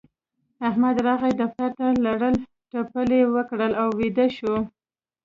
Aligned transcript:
احمد 0.69 0.95
راغی 1.07 1.33
دفتر 1.41 1.69
ته؛ 1.77 1.85
لړل 2.05 2.35
تپل 2.71 3.07
يې 3.17 3.23
وکړل 3.35 3.73
او 3.81 3.87
ويده 3.97 4.27
شو. 4.37 4.55